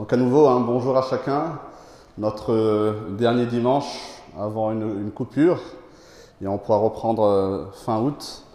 [0.00, 1.58] Donc à nouveau, un bonjour à chacun.
[2.16, 3.84] Notre euh, dernier dimanche
[4.34, 5.60] avant une, coupure.
[6.40, 8.46] Et on pourra reprendre euh, fin août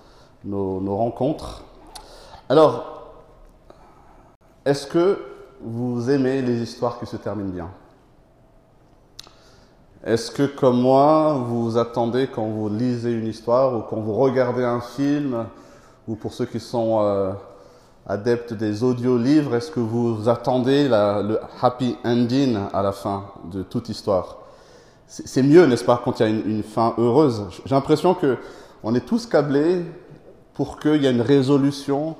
[0.43, 1.63] nos, nos rencontres.
[2.49, 3.11] Alors,
[4.65, 5.19] est-ce que
[5.61, 7.69] vous aimez les histoires qui se terminent bien?
[10.03, 14.63] Est-ce que, comme moi, vous attendez quand vous lisez une histoire ou quand vous regardez
[14.63, 15.45] un film,
[16.07, 17.33] ou pour ceux qui sont euh,
[18.07, 23.89] adeptes des audio-livres, est-ce que vous attendez le happy ending à la fin de toute
[23.89, 24.37] histoire?
[25.07, 27.45] C'est mieux, n'est-ce pas, quand il y a une, fin heureuse?
[27.65, 28.37] J'ai l'impression que
[28.83, 29.85] on est tous câblés
[30.53, 32.15] pour qu'il y ait une résolution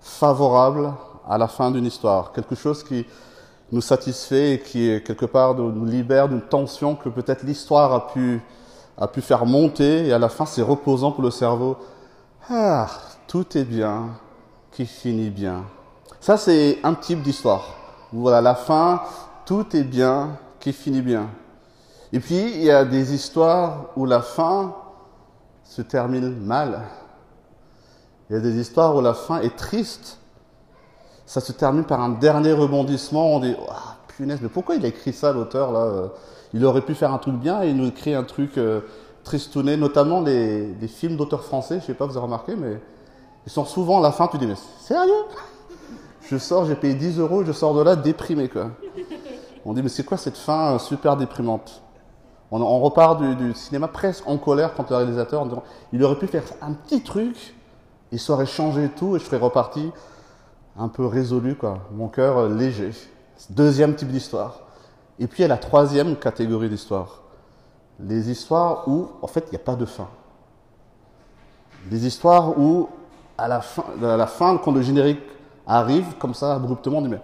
[0.00, 0.92] favorable
[1.28, 3.04] à la fin d'une histoire, quelque chose qui
[3.70, 8.40] nous satisfait et qui quelque part nous libère d'une tension que peut-être l'histoire a pu
[8.96, 11.76] a pu faire monter et à la fin c'est reposant pour le cerveau.
[12.50, 12.88] Ah,
[13.26, 14.08] tout est bien,
[14.78, 15.64] qui finit bien.
[16.20, 17.74] Ça, c'est un type d'histoire.
[18.12, 19.02] Voilà, la fin,
[19.44, 21.30] tout est bien, qui finit bien.
[22.12, 24.76] Et puis, il y a des histoires où la fin
[25.64, 26.82] se termine mal.
[28.30, 30.20] Il y a des histoires où la fin est triste.
[31.26, 33.34] Ça se termine par un dernier rebondissement.
[33.34, 33.72] On dit, oh,
[34.16, 36.10] punaise, mais pourquoi il a écrit ça, l'auteur, là
[36.54, 38.82] Il aurait pu faire un truc bien et il nous écrit un truc euh,
[39.24, 41.80] tristouné, notamment les, films d'auteurs français.
[41.80, 42.80] Je sais pas, vous avez remarqué, mais
[43.48, 45.24] ils sont souvent à la fin, tu dis, mais sérieux?
[46.20, 48.72] Je sors, j'ai payé 10 euros, je sors de là déprimé, quoi.
[49.64, 51.80] On dit, mais c'est quoi cette fin super déprimante?
[52.50, 55.62] On, repart du, cinéma presque en colère contre le réalisateur en disant,
[55.94, 57.54] il aurait pu faire un petit truc,
[58.12, 59.92] il serait changé tout et je serais reparti
[60.78, 61.78] un peu résolu, quoi.
[61.92, 62.90] Mon cœur léger.
[63.48, 64.60] Deuxième type d'histoire.
[65.18, 67.22] Et puis il y a la troisième catégorie d'histoire.
[67.98, 70.08] Les histoires où, en fait, il n'y a pas de fin.
[71.86, 72.90] Des histoires où
[73.38, 75.22] à la fin, à la fin quand le générique
[75.66, 77.20] arrive, comme ça, abruptement, on dit, mais,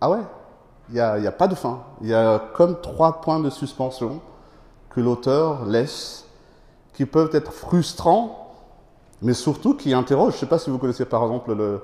[0.00, 0.20] ah ouais,
[0.88, 1.80] il n'y a, a, pas de fin.
[2.00, 4.20] Il y a comme trois points de suspension
[4.90, 6.24] que l'auteur laisse,
[6.94, 8.54] qui peuvent être frustrants,
[9.20, 10.32] mais surtout qui interrogent.
[10.32, 11.82] Je ne sais pas si vous connaissez par exemple le,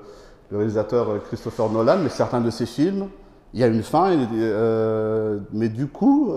[0.51, 3.09] réalisateur Christopher Nolan, mais certains de ses films,
[3.53, 6.33] il y a une fin, euh, mais du coup,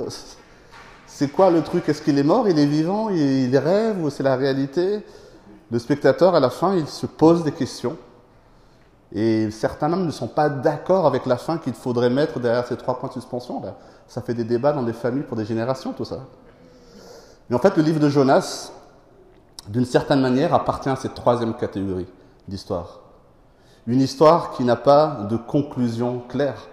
[1.07, 1.89] c'est quoi le truc?
[1.89, 2.49] Est-ce qu'il est mort?
[2.49, 3.11] Il est vivant?
[3.11, 5.05] Il rêve Ou c'est la réalité?
[5.71, 7.97] Le spectateur, à la fin, il se pose des questions.
[9.13, 12.77] Et certains même ne sont pas d'accord avec la fin qu'il faudrait mettre derrière ces
[12.77, 13.61] trois points de suspension.
[13.63, 13.75] Là.
[14.07, 16.21] Ça fait des débats dans des familles pour des générations, tout ça.
[17.49, 18.73] Mais en fait, le livre de Jonas,
[19.69, 22.07] d'une certaine manière, appartient à cette troisième catégorie
[22.47, 23.01] d'histoire.
[23.87, 26.69] Une histoire qui n'a pas de conclusion claire,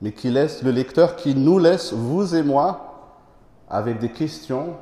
[0.00, 3.14] mais qui laisse le lecteur, qui nous laisse, vous et moi,
[3.68, 4.74] avec des questions,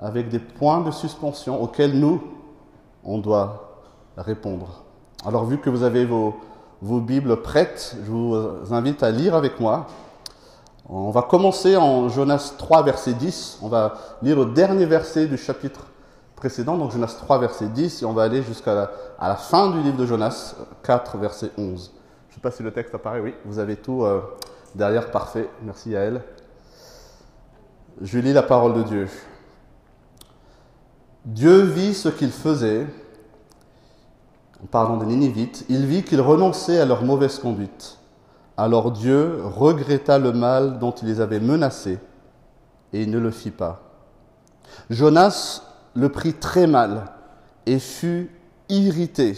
[0.00, 2.22] avec des points de suspension auxquels nous,
[3.08, 3.80] on doit
[4.16, 4.84] répondre.
[5.24, 6.36] Alors vu que vous avez vos,
[6.82, 8.36] vos Bibles prêtes, je vous
[8.70, 9.86] invite à lire avec moi.
[10.88, 13.58] On va commencer en Jonas 3, verset 10.
[13.62, 15.86] On va lire le dernier verset du chapitre
[16.36, 19.70] précédent, donc Jonas 3, verset 10, et on va aller jusqu'à la, à la fin
[19.70, 20.54] du livre de Jonas
[20.84, 21.92] 4, verset 11.
[22.28, 24.20] Je ne sais pas si le texte apparaît, oui, vous avez tout euh,
[24.74, 25.48] derrière, parfait.
[25.62, 26.22] Merci à elle.
[28.00, 29.08] Je lis la parole de Dieu.
[31.24, 32.86] Dieu vit ce qu'ils faisaient,
[34.62, 37.98] en parlant des Ninivites, il vit qu'ils renonçaient à leur mauvaise conduite.
[38.56, 41.98] Alors Dieu regretta le mal dont il les avait menacés,
[42.92, 43.82] et il ne le fit pas.
[44.90, 45.62] Jonas
[45.94, 47.04] le prit très mal
[47.66, 48.30] et fut
[48.68, 49.36] irrité.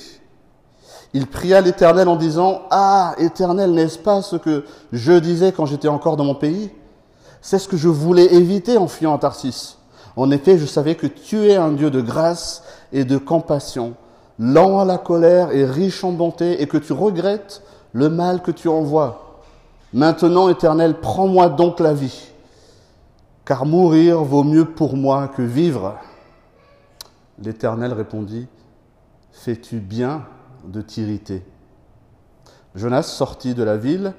[1.13, 5.89] Il pria l'Éternel en disant, Ah, Éternel, n'est-ce pas ce que je disais quand j'étais
[5.89, 6.71] encore dans mon pays?
[7.41, 9.80] C'est ce que je voulais éviter en fuyant à Tarsis.
[10.17, 12.63] En effet, je savais que tu es un Dieu de grâce
[12.93, 13.95] et de compassion,
[14.39, 17.63] lent à la colère et riche en bonté, et que tu regrettes
[17.93, 19.43] le mal que tu envoies.
[19.93, 22.31] Maintenant, Éternel, prends-moi donc la vie,
[23.45, 25.97] car mourir vaut mieux pour moi que vivre.
[27.43, 28.47] L'Éternel répondit,
[29.33, 30.27] Fais-tu bien
[30.65, 31.43] de t'irriter?
[32.75, 34.13] Jonas sortit de la ville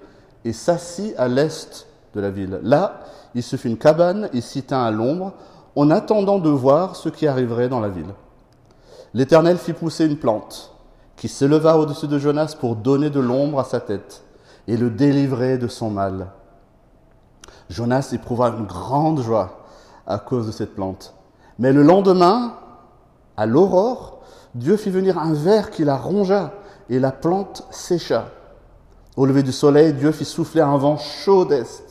[0.44, 2.60] et s'assit à l'est de la ville.
[2.64, 3.02] Là,
[3.36, 5.34] il se fit une cabane et s'y tint à l'ombre
[5.76, 8.14] en attendant de voir ce qui arriverait dans la ville.
[9.14, 10.74] L'Éternel fit pousser une plante
[11.16, 14.24] qui s'éleva au-dessus de Jonas pour donner de l'ombre à sa tête
[14.68, 16.28] et le délivrer de son mal.
[17.70, 19.60] Jonas éprouva une grande joie
[20.08, 21.14] à cause de cette plante.
[21.60, 22.56] Mais le lendemain,
[23.38, 24.20] à l'aurore,
[24.56, 26.52] Dieu fit venir un ver qui la rongea
[26.90, 28.26] et la plante sécha.
[29.16, 31.91] Au lever du soleil, Dieu fit souffler un vent chaud d'est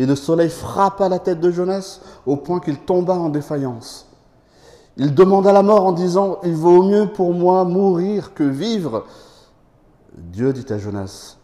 [0.00, 4.06] et le soleil frappa la tête de Jonas au point qu'il tomba en défaillance.
[4.96, 9.04] Il demanda la mort en disant, Il vaut mieux pour moi mourir que vivre.
[10.16, 11.36] Dieu dit à Jonas,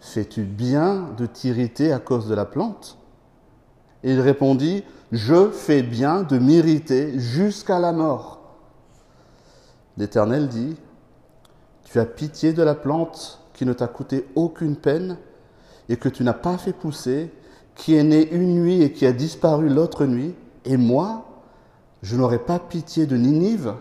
[0.00, 2.98] Fais-tu bien de t'irriter à cause de la plante?
[4.02, 4.82] Et il répondit,
[5.12, 8.40] Je fais bien de m'irriter jusqu'à la mort.
[9.98, 10.74] L'Éternel dit,
[11.84, 15.16] Tu as pitié de la plante qui ne t'a coûté aucune peine
[15.88, 17.30] et que tu n'as pas fait pousser,
[17.74, 20.34] qui est née une nuit et qui a disparu l'autre nuit,
[20.64, 21.24] et moi,
[22.02, 23.74] je n'aurai pas pitié de Ninive,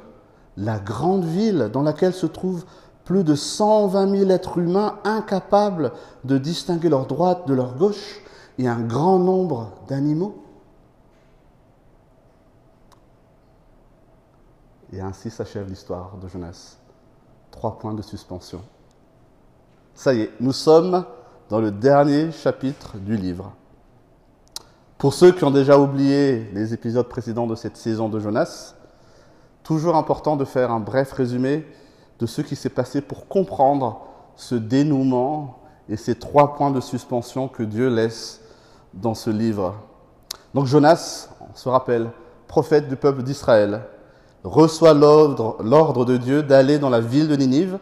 [0.58, 2.66] la grande ville dans laquelle se trouvent
[3.06, 5.92] plus de 120 000 êtres humains incapables
[6.24, 8.22] de distinguer leur droite de leur gauche
[8.58, 10.44] et un grand nombre d'animaux.
[14.94, 16.78] Et ainsi s'achève l'histoire de Jonas.
[17.52, 18.62] Trois points de suspension.
[19.96, 21.06] Ça y est, nous sommes
[21.50, 23.54] dans le dernier chapitre du livre.
[25.04, 28.74] Pour ceux qui ont déjà oublié les épisodes précédents de cette saison de Jonas,
[29.62, 31.68] toujours important de faire un bref résumé
[32.20, 34.00] de ce qui s'est passé pour comprendre
[34.38, 35.60] ce dénouement
[35.90, 38.40] et ces trois points de suspension que Dieu laisse
[38.94, 39.76] dans ce livre.
[40.54, 42.10] Donc Jonas, on se rappelle,
[42.48, 43.82] prophète du peuple d'Israël,
[44.46, 47.78] reçoit l'ordre de Dieu d'aller dans la ville de Ninive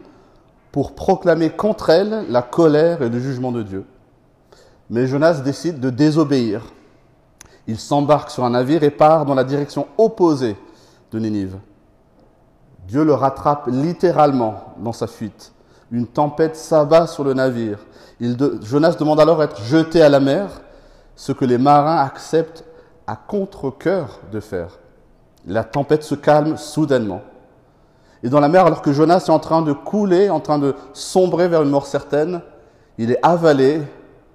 [0.72, 3.84] pour proclamer contre elle la colère et le jugement de Dieu.
[4.90, 6.64] Mais Jonas décide de désobéir.
[7.66, 10.56] Il s'embarque sur un navire et part dans la direction opposée
[11.12, 11.58] de Ninive.
[12.88, 15.52] Dieu le rattrape littéralement dans sa fuite.
[15.90, 17.78] Une tempête s'abat sur le navire.
[18.62, 20.48] Jonas demande alors à être jeté à la mer,
[21.14, 22.64] ce que les marins acceptent
[23.06, 24.78] à contre-coeur de faire.
[25.46, 27.20] La tempête se calme soudainement.
[28.22, 30.74] Et dans la mer, alors que Jonas est en train de couler, en train de
[30.92, 32.40] sombrer vers une mort certaine,
[32.98, 33.82] il est avalé,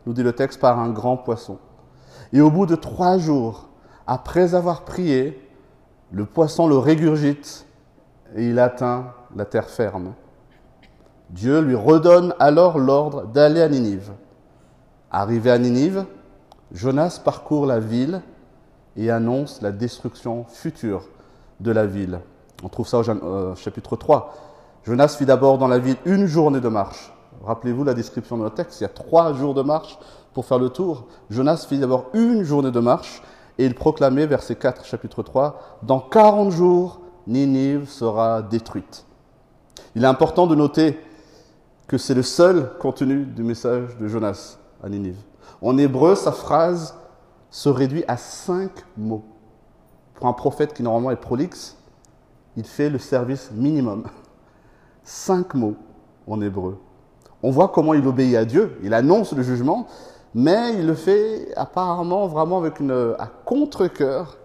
[0.06, 1.57] nous dit le texte, par un grand poisson.
[2.33, 3.69] Et au bout de trois jours,
[4.06, 5.41] après avoir prié,
[6.12, 7.65] le poisson le régurgite
[8.35, 10.13] et il atteint la terre ferme.
[11.29, 14.12] Dieu lui redonne alors l'ordre d'aller à Ninive.
[15.12, 16.06] Arrivé à Ninive,
[16.71, 18.21] Jonas parcourt la ville
[18.95, 21.03] et annonce la destruction future
[21.59, 22.19] de la ville.
[22.63, 24.33] On trouve ça au euh, chapitre 3.
[24.85, 27.13] Jonas fit d'abord dans la ville une journée de marche.
[27.44, 30.00] Rappelez-vous la description de notre texte, il y a trois jours de marche
[30.38, 31.07] pour faire le tour.
[31.31, 33.24] Jonas fit d'abord une journée de marche
[33.57, 39.07] et il proclamait, verset 4, chapitre 3, Dans 40 jours, Ninive sera détruite.
[39.95, 41.00] Il est important de noter
[41.88, 45.18] que c'est le seul contenu du message de Jonas à Ninive.
[45.60, 46.94] En hébreu, sa phrase
[47.50, 49.25] se réduit à cinq mots.
[50.13, 51.78] Pour un prophète qui normalement est prolixe,
[52.56, 54.04] il fait le service minimum.
[55.04, 55.78] Cinq mots
[56.28, 56.78] en hébreu.
[57.42, 59.88] On voit comment il obéit à Dieu, il annonce le jugement,
[60.38, 64.38] mais il le fait apparemment vraiment avec une, à contre-coeur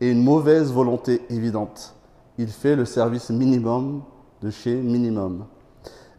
[0.00, 1.94] et une mauvaise volonté évidente
[2.40, 4.02] il fait le service minimum
[4.40, 5.44] de chez minimum.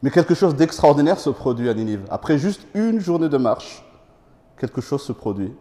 [0.03, 2.05] Mais quelque chose d'extraordinaire se produit à Ninive.
[2.09, 3.83] Après juste une journée de marche,
[4.57, 5.53] quelque chose se produit.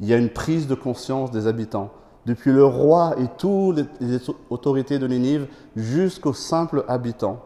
[0.00, 1.90] Il y a une prise de conscience des habitants,
[2.26, 4.18] depuis le roi et toutes les
[4.50, 5.46] autorités de Ninive
[5.76, 7.40] jusqu'aux simples habitants.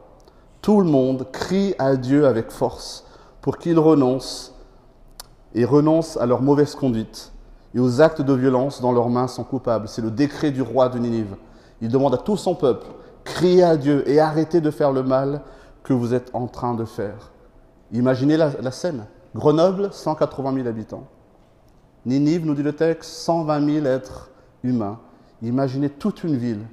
[0.60, 3.06] Tout le monde crie à Dieu avec force
[3.40, 4.53] pour qu'ils renoncent
[5.54, 7.32] et renoncent à leur mauvaise conduite
[7.74, 9.88] et aux actes de violence dont leurs mains sont coupables.
[9.88, 11.36] C'est le décret du roi de Ninive.
[11.80, 12.86] Il demande à tout son peuple,
[13.24, 15.42] criez à Dieu et arrêtez de faire le mal
[15.82, 17.32] que vous êtes en train de faire.
[17.92, 19.06] Imaginez la, scène.
[19.34, 21.06] Grenoble, 180 000 habitants.
[22.06, 24.30] Ninive, nous dit le texte, 120 000 êtres
[24.62, 24.98] humains.
[25.42, 26.66] Imaginez toute une ville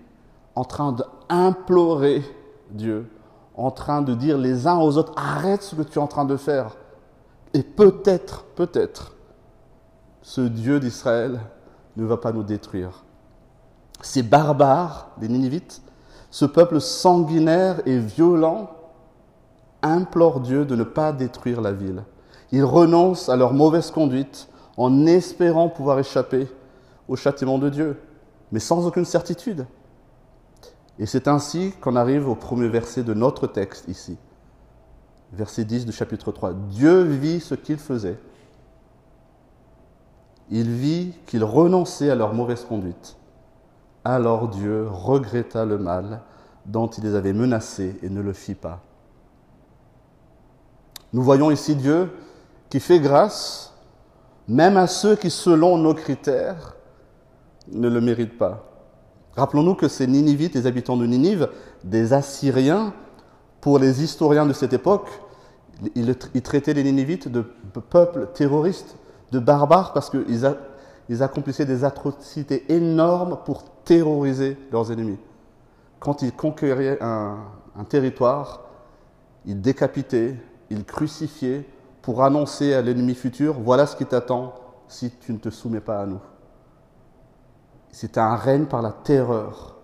[0.56, 2.24] en train d'implorer
[2.72, 3.10] Dieu,
[3.56, 6.26] en train de dire les uns aux autres, arrête ce que tu es en train
[6.26, 6.76] de faire.
[7.54, 9.16] Et peut-être, peut-être,
[10.22, 11.42] ce Dieu d'Israël
[11.98, 13.04] ne va pas nous détruire.
[14.02, 15.82] Ces barbares, les Ninivites,
[16.30, 18.72] ce peuple sanguinaire et violent,
[19.82, 22.04] implore Dieu de ne pas détruire la ville.
[22.52, 26.48] Ils renoncent à leur mauvaise conduite en espérant pouvoir échapper
[27.08, 28.00] au châtiment de Dieu,
[28.52, 29.66] mais sans aucune certitude.
[31.00, 34.18] Et c'est ainsi qu'on arrive au premier verset de notre texte ici.
[35.34, 36.54] Verset 10 du chapitre 3.
[36.54, 38.20] Dieu vit ce qu'ils faisaient
[40.52, 43.16] il vit qu'ils renonçaient à leur mauvaise conduite.
[44.04, 46.22] Alors Dieu regretta le mal
[46.66, 48.82] dont il les avait menacés et ne le fit pas.
[51.14, 52.12] Nous voyons ici Dieu
[52.70, 53.74] qui fait grâce
[54.48, 56.76] même à ceux qui, selon nos critères,
[57.72, 58.66] ne le méritent pas.
[59.38, 61.48] Rappelons-nous que ces Ninivites, les habitants de Ninive,
[61.86, 62.94] des Assyriens,
[63.62, 65.08] pour les historiens de cette époque,
[65.96, 67.42] ils, traitaient les Ninivites de
[67.80, 68.98] peuples terroristes,
[69.32, 75.18] de barbares parce qu'ils accomplissaient des atrocités énormes pour terroriser leurs ennemis.
[76.00, 77.38] Quand ils conquéraient un,
[77.90, 78.62] territoire,
[79.46, 80.36] ils décapitaient,
[80.70, 81.68] il crucifié
[82.02, 84.54] pour annoncer à l'ennemi futur, voilà ce qui t'attend
[84.88, 86.20] si tu ne te soumets pas à nous.
[87.92, 89.76] C'est un règne par la terreur.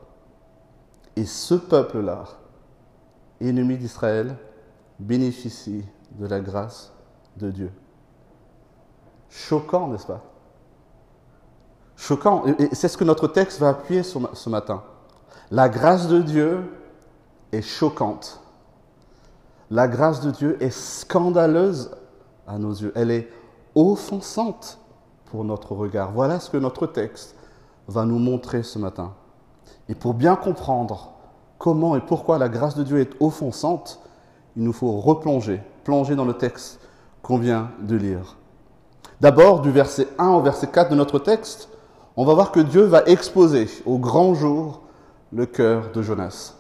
[1.16, 2.26] Et ce peuple-là,
[3.42, 4.36] ennemi d'Israël,
[5.00, 6.94] bénéficie de la grâce
[7.38, 7.72] de Dieu.
[9.30, 10.24] Choquant, n'est-ce pas?
[11.96, 12.46] Choquant.
[12.60, 14.84] Et c'est ce que notre texte va appuyer ce matin.
[15.52, 16.72] La grâce de Dieu
[17.52, 18.42] est choquante.
[19.70, 21.92] La grâce de Dieu est scandaleuse
[22.48, 22.94] à nos yeux.
[22.96, 23.30] Elle est
[23.76, 24.80] offensante
[25.26, 26.12] pour notre regard.
[26.12, 27.36] Voilà ce que notre texte
[27.88, 29.14] va nous montrer ce matin.
[29.90, 31.14] Et pour bien comprendre
[31.58, 34.00] comment et pourquoi la grâce de Dieu est offensante,
[34.56, 36.80] il nous faut replonger, plonger dans le texte
[37.22, 38.38] qu'on vient de lire.
[39.22, 41.70] D'abord, du verset 1 au verset 4 de notre texte,
[42.16, 44.82] on va voir que Dieu va exposer au grand jour
[45.34, 46.54] le cœur de Jonas.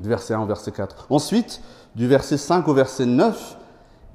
[0.00, 1.06] Du verset 1 au verset 4.
[1.10, 1.60] Ensuite,
[1.94, 3.56] du verset 5 au verset 9,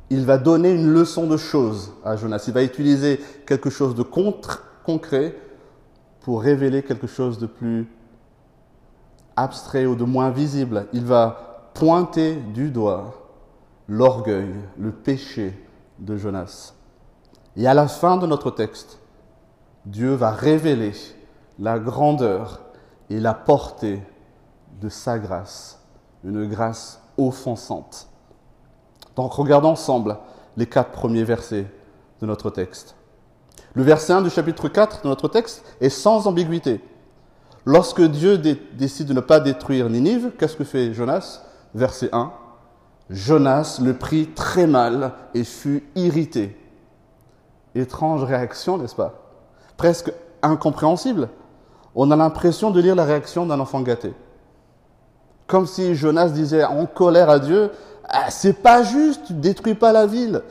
[0.09, 2.43] il va donner une leçon de choses à Jonas.
[2.47, 5.35] Il va utiliser quelque chose de concret
[6.21, 7.87] pour révéler quelque chose de plus
[9.35, 10.87] abstrait ou de moins visible.
[10.93, 13.13] Il va pointer du doigt
[13.87, 15.57] l'orgueil, le péché
[15.99, 16.73] de Jonas.
[17.55, 18.99] Et à la fin de notre texte,
[19.85, 20.93] Dieu va révéler
[21.59, 22.61] la grandeur
[23.09, 24.01] et la portée
[24.81, 25.79] de sa grâce,
[26.23, 28.07] une grâce offensante.
[29.15, 30.17] Donc regardons ensemble
[30.57, 31.67] les quatre premiers versets
[32.21, 32.95] de notre texte.
[33.73, 36.81] Le verset 1 du chapitre 4 de notre texte est sans ambiguïté.
[37.65, 41.41] Lorsque Dieu décide de ne pas détruire Ninive, qu'est-ce que fait Jonas?
[41.73, 42.31] Verset 1.
[43.09, 46.57] Jonas le prit très mal et fut irrité.
[47.75, 49.13] Étrange réaction, n'est-ce pas?
[49.77, 51.29] Presque incompréhensible.
[51.95, 54.13] On a l'impression de lire la réaction d'un enfant gâté.
[55.47, 57.71] Comme si Jonas disait en colère à Dieu
[58.09, 60.41] ah, C'est pas juste, tu détruis pas la ville.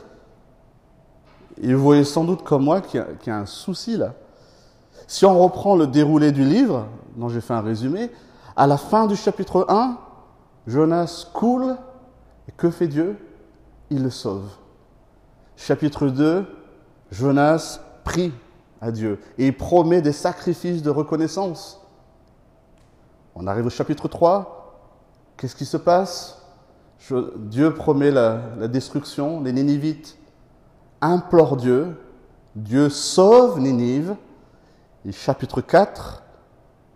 [1.61, 4.13] Et vous voyez sans doute comme moi qu'il y, a un souci là.
[5.07, 8.11] Si on reprend le déroulé du livre, dont j'ai fait un résumé,
[8.55, 9.97] à la fin du chapitre 1,
[10.67, 11.75] Jonas coule,
[12.47, 13.17] et que fait Dieu?
[13.89, 14.49] Il le sauve.
[15.55, 16.45] Chapitre 2,
[17.11, 18.33] Jonas prie
[18.81, 21.81] à Dieu et il promet des sacrifices de reconnaissance.
[23.35, 24.91] On arrive au chapitre 3,
[25.37, 26.39] qu'est-ce qui se passe?
[27.37, 30.17] Dieu promet la, destruction, les Nénivites
[31.01, 31.97] implorent Dieu,
[32.55, 34.15] Dieu sauve Ninive,
[35.11, 36.23] chapitre 4,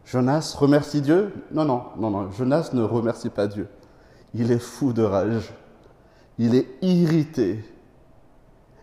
[0.06, 1.34] Jonas remercie Dieu.
[1.52, 3.68] Non, non, non, non, Jonas ne remercie pas Dieu.
[4.34, 5.54] Il est fou de rage.
[6.38, 7.66] Il est irrité.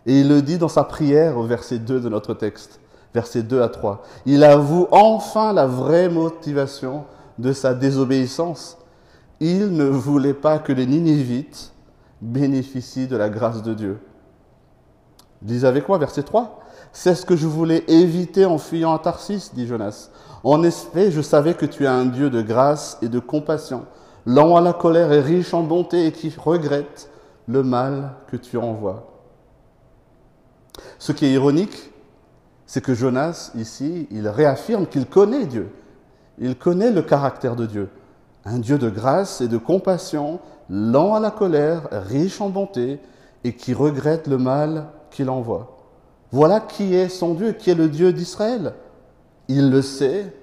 [0.05, 2.79] Et il le dit dans sa prière au verset 2 de notre texte,
[3.13, 4.03] verset 2 à 3.
[4.25, 7.05] Il avoue enfin la vraie motivation
[7.39, 8.77] de sa désobéissance.
[9.39, 11.73] Il ne voulait pas que les Ninivites
[12.21, 13.99] bénéficient de la grâce de Dieu.
[15.41, 16.59] Lisez avec moi verset 3.
[16.97, 20.09] C'est ce que je voulais éviter en fuyant à Tarsis, dit Jonas.
[20.45, 23.85] En effet, je savais que tu es un Dieu de grâce et de compassion,
[24.25, 27.09] lent à la colère et riche en bonté et qui regrette
[27.49, 29.11] le mal que tu envoies.
[30.97, 31.91] Ce qui est ironique,
[32.65, 35.75] c'est que Jonas, ici, il réaffirme qu'il connaît Dieu.
[36.39, 37.89] Il connaît le caractère de Dieu.
[38.45, 43.01] Un Dieu de grâce et de compassion, lent à la colère, riche en bonté,
[43.43, 45.74] et qui regrette le mal qu'il envoie.
[46.31, 48.73] Voilà qui est son Dieu, qui est le Dieu d'Israël.
[49.47, 50.33] Il le sait,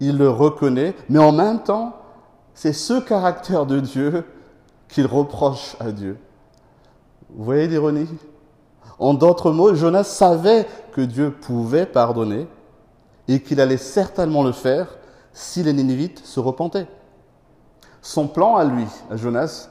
[0.00, 1.94] il le reconnaît, mais en même temps,
[2.54, 4.24] c'est ce caractère de Dieu
[4.88, 6.18] qu'il reproche à Dieu.
[7.30, 8.08] Vous voyez l'ironie?
[8.98, 12.48] En d'autres mots, Jonas savait que Dieu pouvait pardonner
[13.28, 14.98] et qu'il allait certainement le faire
[15.32, 16.88] si les Nénévites se repentaient.
[18.02, 19.68] Son plan à lui, à Jonas,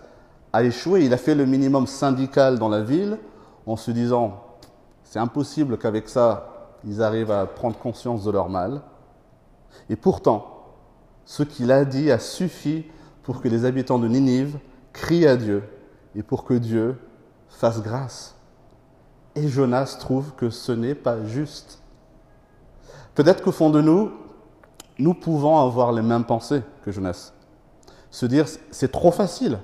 [0.53, 1.03] a échoué.
[1.03, 3.17] Il a fait le minimum syndical dans la ville
[3.65, 4.43] en se disant
[5.09, 8.81] c'est impossible qu'avec ça, ils arrivent à prendre conscience de leur mal.
[9.89, 10.65] Et pourtant,
[11.25, 12.85] ce qu'il a dit a suffi
[13.23, 14.59] pour que les habitants de Ninive
[14.93, 15.63] crient à Dieu
[16.15, 16.97] et pour que Dieu
[17.47, 18.35] fasse grâce.
[19.35, 21.81] Et Jonas trouve que ce n'est pas juste.
[23.15, 24.11] Peut-être qu'au fond de nous,
[24.99, 27.33] nous pouvons avoir les mêmes pensées que Jonas.
[28.11, 29.59] Se dire, c'est trop facile.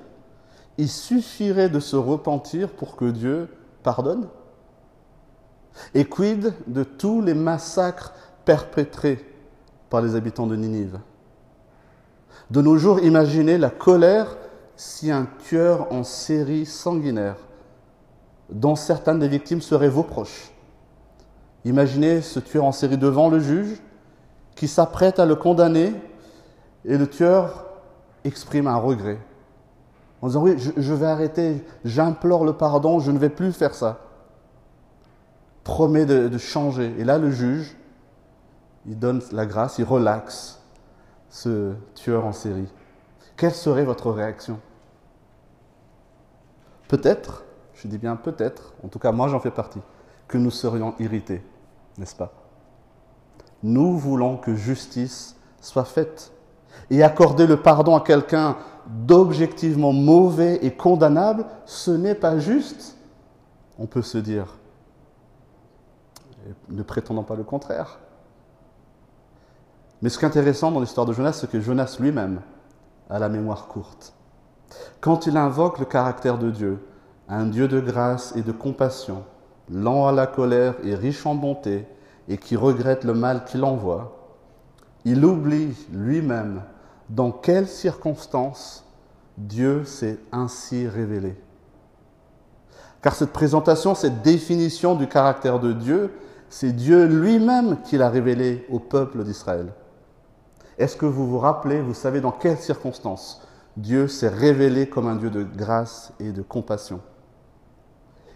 [0.78, 3.48] Il suffirait de se repentir pour que Dieu
[3.82, 4.28] pardonne.
[5.94, 8.12] Et quid de tous les massacres
[8.44, 9.24] perpétrés
[9.90, 10.98] par les habitants de Ninive?
[12.50, 14.36] De nos jours, imaginez la colère
[14.76, 17.36] si un tueur en série sanguinaire,
[18.50, 20.52] dont certaines des victimes seraient vos proches,
[21.64, 23.80] imaginez ce tueur en série devant le juge
[24.56, 25.92] qui s'apprête à le condamner
[26.84, 27.66] et le tueur
[28.24, 29.18] exprime un regret
[30.24, 34.03] en disant oui, je, vais arrêter, j'implore le pardon, je ne vais plus faire ça.
[35.64, 36.94] Promet de, changer.
[36.98, 37.74] Et là, le juge,
[38.86, 40.62] il donne la grâce, il relaxe
[41.30, 42.68] ce tueur en série.
[43.36, 44.60] Quelle serait votre réaction?
[46.86, 47.44] Peut-être,
[47.74, 49.80] je dis bien peut-être, en tout cas moi j'en fais partie,
[50.28, 51.42] que nous serions irrités,
[51.98, 52.32] n'est-ce pas?
[53.62, 56.30] Nous voulons que justice soit faite.
[56.90, 58.56] Et accorder le pardon à quelqu'un
[58.86, 62.96] d'objectivement mauvais et condamnable, ce n'est pas juste.
[63.78, 64.58] On peut se dire,
[66.68, 67.98] ne prétendons pas le contraire.
[70.02, 72.40] Mais ce qui est intéressant dans l'histoire de Jonas, c'est que Jonas lui-même
[73.08, 74.14] a la mémoire courte.
[75.00, 76.86] Quand il invoque le caractère de Dieu,
[77.28, 79.24] un Dieu de grâce et de compassion,
[79.70, 81.86] lent à la colère et riche en bonté,
[82.28, 84.16] et qui regrette le mal qu'il envoie,
[85.04, 86.62] il oublie lui-même
[87.10, 88.84] dans quelles circonstances
[89.36, 91.36] Dieu s'est ainsi révélé.
[93.02, 96.14] Car cette présentation, cette définition du caractère de Dieu,
[96.48, 99.72] c'est Dieu lui-même qui l'a révélé au peuple d'Israël.
[100.78, 103.42] Est-ce que vous vous rappelez, vous savez dans quelles circonstances
[103.76, 107.00] Dieu s'est révélé comme un Dieu de grâce et de compassion?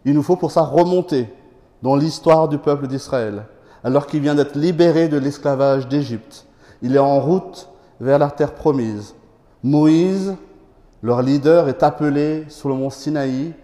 [0.05, 1.33] Il nous faut pour ça remonter
[1.83, 3.45] dans l'histoire du peuple d'Israël,
[3.85, 6.47] alors qu'il vient d'être libéré de l'esclavage d'Égypte.
[6.83, 7.69] Il est en route
[8.00, 9.15] vers la terre promise.
[9.62, 10.37] Moïse,
[11.03, 13.55] leur leader, est appelé sur le mont Sinaï,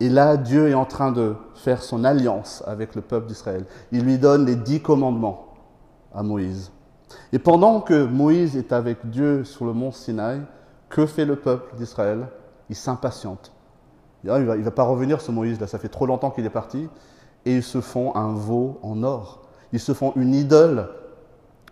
[0.00, 3.66] et là, Dieu est en train de faire son alliance avec le peuple d'Israël.
[3.92, 5.48] Il lui donne les dix commandements
[6.14, 6.72] à Moïse.
[7.32, 10.40] Et pendant que Moïse est avec Dieu sur le mont Sinaï,
[10.88, 12.28] que fait le peuple d'Israël?
[12.70, 13.52] Il s'impatiente.
[14.24, 16.88] Il ne va, pas revenir ce Moïse, là, ça fait trop longtemps qu'il est parti.
[17.44, 19.42] Et ils se font un veau en or.
[19.72, 20.88] Ils se font une idole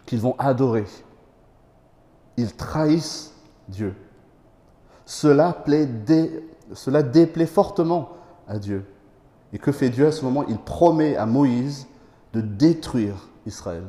[0.04, 0.84] qu'ils vont adorer.
[2.36, 3.34] Ils trahissent
[3.68, 3.94] Dieu.
[5.06, 5.88] Cela, plaît
[6.74, 8.17] cela déplaît fortement
[8.48, 8.84] à Dieu.
[9.52, 10.44] Et que fait Dieu à ce moment?
[10.48, 11.86] Il promet à Moïse
[12.32, 13.84] de détruire Israël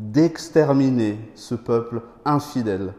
[0.00, 2.94] d'exterminer ce peuple infidèle,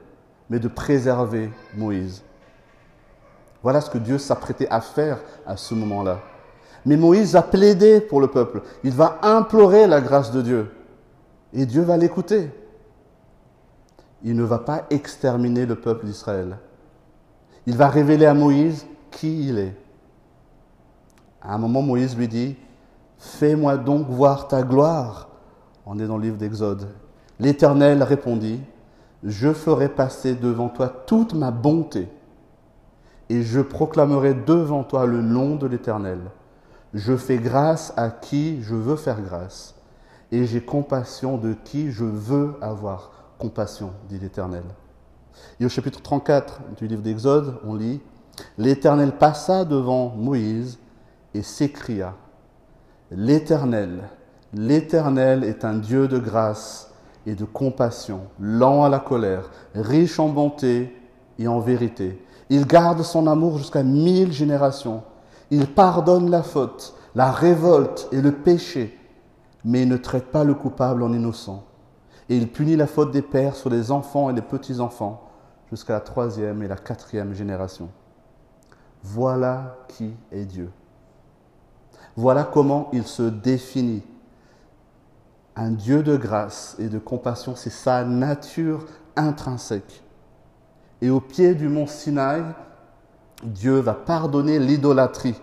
[0.50, 2.24] mais de préserver Moïse.
[3.64, 6.20] Voilà ce que Dieu s'apprêtait à faire à ce moment-là.
[6.86, 8.62] Mais Moïse a plaidé pour le peuple.
[8.84, 10.72] Il va implorer la grâce de Dieu.
[11.54, 12.50] Et Dieu va l'écouter.
[14.24, 16.58] Il ne va pas exterminer le peuple d'Israël.
[17.68, 19.76] Il va révéler à Moïse qui il est.
[21.42, 22.56] À un moment, Moïse lui dit,
[23.18, 25.30] Fais-moi donc voir ta gloire.
[25.86, 26.88] On est dans le livre d'Exode.
[27.40, 28.60] L'Éternel répondit,
[29.24, 32.08] Je ferai passer devant toi toute ma bonté,
[33.30, 36.20] et je proclamerai devant toi le nom de l'Éternel.
[36.94, 39.76] Je fais grâce à qui je veux faire grâce,
[40.32, 44.64] et j'ai compassion de qui je veux avoir compassion, dit l'Éternel.
[45.60, 48.02] Et au chapitre 34 du livre d'Exode, on lit,
[48.58, 50.80] L'Éternel passa devant Moïse
[51.34, 52.16] et s'écria,
[53.12, 54.04] L'Éternel,
[54.54, 56.92] L'Éternel est un Dieu de grâce
[57.26, 60.94] et de compassion, lent à la colère, riche en bonté
[61.40, 62.26] et en vérité.
[62.50, 65.04] Il garde son amour jusqu'à mille générations.
[65.52, 68.98] Il pardonne la faute, la révolte et le péché,
[69.64, 71.64] mais il ne traite pas le coupable en innocent.
[72.28, 75.30] Et il punit la faute des pères sur les enfants et les petits-enfants
[75.70, 77.90] jusqu'à la troisième et la quatrième génération.
[79.04, 80.72] Voilà qui est Dieu.
[82.16, 84.04] Voilà comment il se définit
[85.56, 90.04] un Dieu de grâce et de compassion, c'est sa nature intrinsèque.
[91.02, 92.44] Et au pied du mont Sinaï,
[93.44, 95.40] Dieu va pardonner l'idolâtrie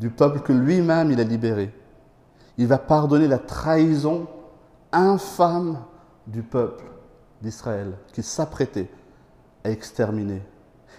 [0.00, 1.72] du peuple que lui-même il a libéré.
[2.58, 4.26] Il va pardonner la trahison
[4.90, 5.78] infâme
[6.26, 6.84] du peuple
[7.40, 8.90] d'Israël qui s'apprêtait
[9.64, 10.42] à exterminer.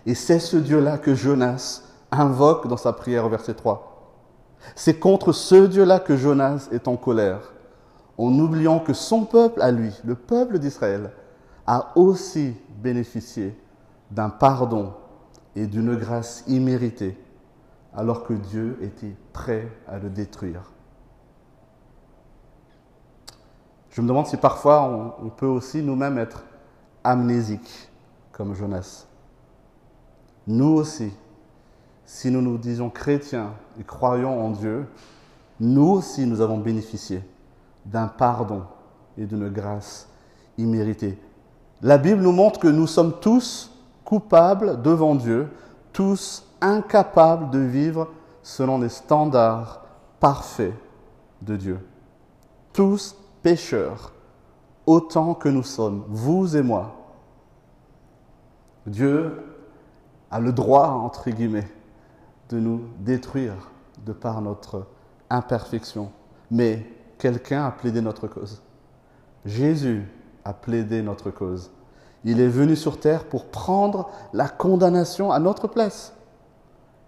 [0.06, 3.93] Et c'est ce Dieu-là que Jonas invoque dans sa prière au verset 3.
[4.76, 7.54] C'est contre ce Dieu-là que Jonas est en colère
[8.18, 11.12] en oubliant que son peuple à lui, le peuple d'Israël,
[11.66, 13.58] a aussi bénéficié
[14.12, 14.94] d'un pardon
[15.56, 17.18] et d'une grâce imméritée,
[17.96, 20.72] alors que Dieu était prêt à le détruire.
[23.90, 26.44] Je me demande si parfois on, peut aussi nous-mêmes être
[27.04, 27.90] amnésiques,
[28.32, 29.06] comme Jonas.
[30.48, 31.14] Nous aussi,
[32.14, 34.86] si nous nous disons chrétiens et croyons en Dieu,
[35.60, 37.24] nous aussi nous avons bénéficié
[37.86, 38.66] d'un pardon
[39.18, 40.08] et d'une grâce
[40.60, 41.18] imméritée.
[41.82, 43.72] La Bible nous montre que nous sommes tous
[44.06, 45.50] coupables devant Dieu,
[45.92, 48.10] tous incapables de vivre
[48.44, 49.84] selon les standards
[50.20, 50.76] parfaits
[51.42, 51.80] de Dieu.
[52.74, 54.14] Tous pécheurs,
[54.86, 56.94] autant que nous sommes, vous et moi.
[58.86, 59.44] Dieu
[60.30, 61.68] a le droit, entre guillemets,
[62.54, 63.72] de nous détruire
[64.06, 64.86] de par notre
[65.32, 66.12] imperfection.
[66.52, 66.86] Mais
[67.18, 68.62] quelqu'un a plaidé notre cause.
[69.44, 70.08] Jésus
[70.46, 71.72] a plaidé notre cause.
[72.24, 76.14] Il est venu sur terre pour prendre la condamnation à notre place.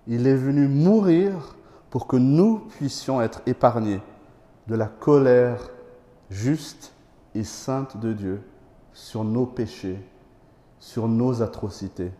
[0.08, 1.56] Il est venu mourir
[1.92, 4.02] pour que nous puissions être épargnés
[4.68, 5.70] de la colère
[6.32, 6.92] juste
[7.36, 8.42] et sainte de Dieu
[8.94, 10.04] sur nos péchés,
[10.80, 12.12] sur nos atrocités.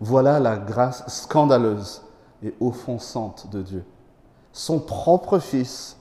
[0.00, 2.02] Voilà la grâce scandaleuse
[2.42, 3.84] et offensante de Dieu.
[4.52, 5.96] Son propre Fils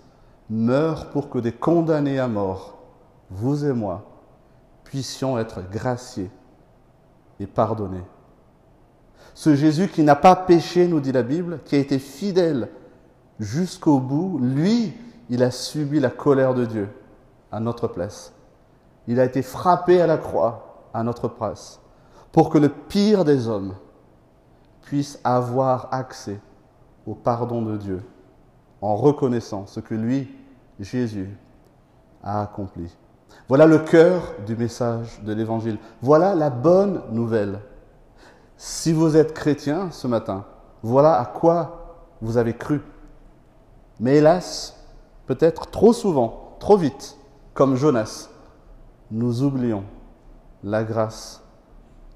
[0.49, 2.77] meurt pour que des condamnés à mort,
[3.29, 4.03] vous et moi,
[4.83, 6.29] puissions être graciés
[7.39, 8.03] et pardonnés.
[9.33, 12.69] Ce Jésus qui n'a pas péché, nous dit la Bible, qui a été fidèle
[13.39, 14.93] jusqu'au bout, lui,
[15.29, 16.89] il a subi la colère de Dieu
[17.51, 18.33] à notre place.
[19.07, 21.79] Il a été frappé à la croix à notre place
[22.31, 23.75] pour que le pire des hommes
[24.81, 26.39] puisse avoir accès
[27.05, 28.03] au pardon de Dieu
[28.81, 30.29] en reconnaissant ce que lui,
[30.79, 31.29] Jésus,
[32.23, 32.95] a accompli.
[33.47, 35.77] Voilà le cœur du message de l'Évangile.
[36.01, 37.59] Voilà la bonne nouvelle.
[38.57, 40.45] Si vous êtes chrétien ce matin,
[40.83, 42.81] voilà à quoi vous avez cru.
[43.99, 44.77] Mais hélas,
[45.25, 47.17] peut-être trop souvent, trop vite,
[47.53, 48.29] comme Jonas,
[49.09, 49.83] nous oublions
[50.63, 51.41] la grâce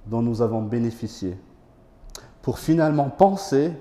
[0.05, 1.37] dont nous avons bénéficié
[2.45, 3.73] pour finalement penser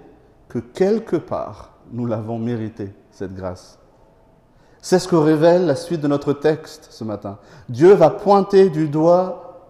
[0.48, 3.78] que quelque part nous l'avons mérité, cette grâce.
[4.80, 7.36] C'est ce que révèle la suite de notre texte ce matin.
[7.68, 9.68] Dieu va pointer du doigt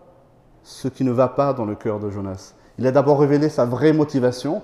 [0.63, 2.55] ce qui ne va pas dans le cœur de Jonas.
[2.79, 4.63] Il a d'abord révélé sa vraie motivation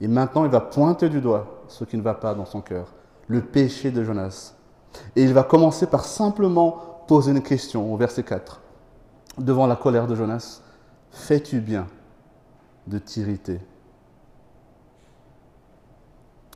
[0.00, 2.94] et maintenant il va pointer du doigt ce qui ne va pas dans son cœur,
[3.26, 4.54] le péché de Jonas.
[5.16, 8.60] Et il va commencer par simplement poser une question au verset 4.
[9.38, 10.62] Devant la colère de Jonas,
[11.10, 11.88] fais-tu bien
[12.86, 13.60] de t'irriter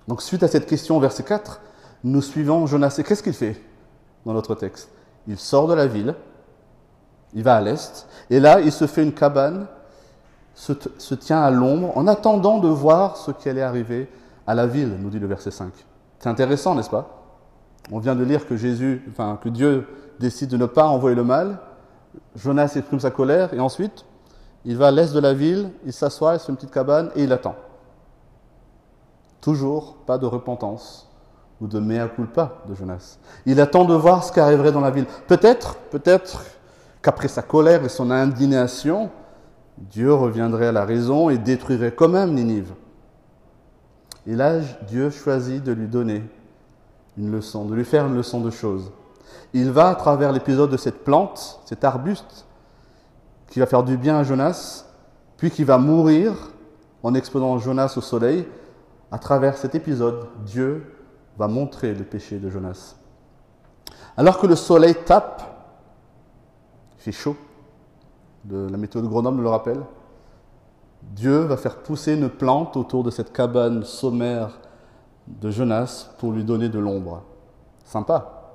[0.08, 1.60] Donc suite à cette question verset 4,
[2.04, 2.96] nous suivons Jonas.
[2.98, 3.60] Et qu'est-ce qu'il fait
[4.26, 4.90] dans notre texte?
[5.26, 6.14] Il sort de la ville,
[7.32, 9.66] il va à l'est, et là il se fait une cabane,
[10.54, 14.08] se, se tient à l'ombre, en attendant de voir ce qui allait arriver
[14.46, 15.72] à la ville, nous dit le verset 5.
[16.18, 17.22] C'est intéressant, n'est-ce pas?
[17.90, 19.86] On vient de lire que Jésus, enfin que Dieu
[20.20, 21.58] décide de ne pas envoyer le mal.
[22.36, 24.04] Jonas exprime sa colère et ensuite
[24.64, 27.32] il va à l'est de la ville, il s'assoit sur une petite cabane et il
[27.32, 27.56] attend.
[29.40, 31.10] Toujours pas de repentance
[31.60, 33.18] ou de mea culpa de Jonas.
[33.46, 35.06] Il attend de voir ce qui arriverait dans la ville.
[35.26, 36.42] Peut-être, peut-être
[37.02, 39.10] qu'après sa colère et son indignation,
[39.76, 42.72] Dieu reviendrait à la raison et détruirait quand même Ninive.
[44.26, 46.22] Et là, Dieu choisit de lui donner
[47.18, 48.90] une leçon, de lui faire une leçon de choses.
[49.52, 52.46] Il va, à travers l'épisode de cette plante, cet arbuste,
[53.54, 54.84] qui va faire du bien à Jonas,
[55.36, 56.50] puis qui va mourir
[57.04, 58.48] en exposant Jonas au soleil.
[59.12, 60.92] À travers cet épisode, Dieu
[61.38, 62.96] va montrer le péché de Jonas.
[64.16, 65.44] Alors que le soleil tape,
[66.98, 67.36] il fait chaud,
[68.50, 69.82] la météo de Grenoble le rappelle,
[71.00, 74.58] Dieu va faire pousser une plante autour de cette cabane sommaire
[75.28, 77.22] de Jonas pour lui donner de l'ombre.
[77.84, 78.50] Sympa.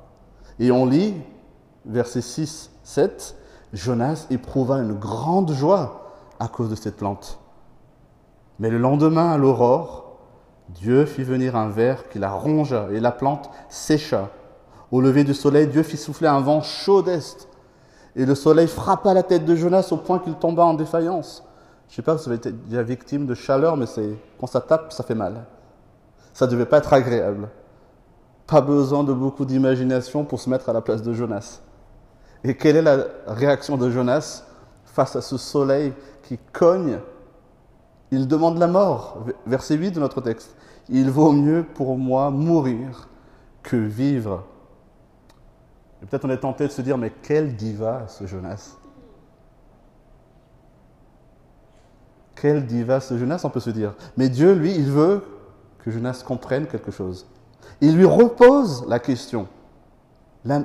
[0.60, 1.14] Et on lit,
[1.86, 3.38] versets 6, 7,
[3.74, 7.40] Jonas éprouva une grande joie à cause de cette plante.
[8.60, 10.18] Mais le lendemain, à l'aurore,
[10.70, 14.30] Dieu fit venir un ver qui la rongea et la plante sécha.
[14.92, 17.48] Au lever du soleil, Dieu fit souffler un vent chaud d'est.
[18.16, 21.44] Et le soleil frappa la tête de Jonas au point qu'il tomba en défaillance.
[21.88, 24.62] Je ne sais pas si vous avez été victime de chaleur, mais c'est quand ça
[24.62, 25.46] tape, ça fait mal.
[26.34, 27.50] Ça ne devait pas être agréable.
[28.46, 31.62] Pas besoin de beaucoup d'imagination pour se mettre à la place de Jonas.
[32.44, 34.44] Et quelle est la réaction de Jonas
[34.86, 37.00] face à ce soleil qui cogne?
[38.12, 39.26] Il demande la mort.
[39.46, 40.56] Verset 8 de notre texte.
[40.90, 43.08] Il vaut mieux pour moi mourir
[43.62, 44.46] que vivre.
[46.02, 48.78] Et peut-être on est tenté de se dire, mais quel diva ce Jonas
[52.36, 53.94] Quel diva ce Jonas, on peut se dire.
[54.16, 55.24] Mais Dieu, lui, il veut
[55.80, 57.28] que Jonas comprenne quelque chose.
[57.82, 59.48] Il lui repose la question,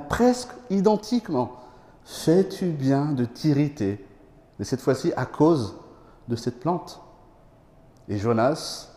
[0.09, 1.64] presque identiquement.
[2.05, 4.05] Fais-tu bien de t'irriter
[4.59, 5.75] Mais cette fois-ci à cause
[6.27, 7.01] de cette plante?
[8.07, 8.89] Et Jonas